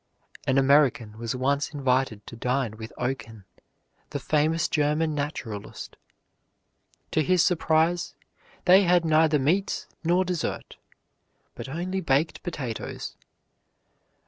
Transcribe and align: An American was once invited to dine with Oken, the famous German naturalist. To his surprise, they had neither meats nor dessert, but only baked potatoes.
An 0.47 0.57
American 0.57 1.19
was 1.19 1.35
once 1.35 1.75
invited 1.75 2.25
to 2.25 2.35
dine 2.35 2.75
with 2.75 2.91
Oken, 2.97 3.45
the 4.09 4.19
famous 4.19 4.67
German 4.67 5.13
naturalist. 5.13 5.95
To 7.11 7.21
his 7.21 7.43
surprise, 7.45 8.15
they 8.65 8.81
had 8.81 9.05
neither 9.05 9.37
meats 9.37 9.85
nor 10.03 10.25
dessert, 10.25 10.77
but 11.53 11.69
only 11.69 12.01
baked 12.01 12.41
potatoes. 12.41 13.15